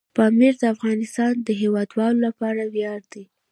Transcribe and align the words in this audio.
پامیر 0.15 0.53
د 0.61 0.63
افغانستان 0.75 1.33
د 1.47 1.49
هیوادوالو 1.61 2.19
لپاره 2.27 2.61
ویاړ 2.73 3.01
دی. 3.13 3.23